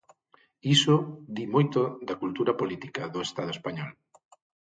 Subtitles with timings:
[0.75, 0.95] Iso
[1.37, 3.91] di moito da cultura política do Estado español.